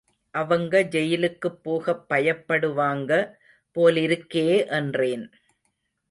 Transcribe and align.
அவங்க 0.33 0.79
ஜெயிலுக்குப் 0.83 1.59
போகப் 1.63 2.05
பயப்படுவாங்க 2.09 3.11
போலிருக்கே 3.75 4.47
என்றேன். 4.71 5.25